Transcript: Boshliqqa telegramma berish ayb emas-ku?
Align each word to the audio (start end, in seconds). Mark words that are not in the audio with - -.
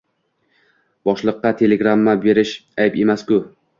Boshliqqa 1.09 1.51
telegramma 1.61 2.17
berish 2.25 2.55
ayb 2.87 2.99
emas-ku? 3.05 3.39